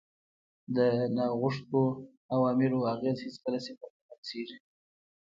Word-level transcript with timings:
د 0.75 0.77
ناغوښتو 1.15 1.81
عواملو 2.33 2.79
اغېز 2.93 3.17
هېڅکله 3.25 3.59
صفر 3.65 3.89
ته 3.95 3.99
نه 4.07 4.13
رسیږي. 4.19 4.57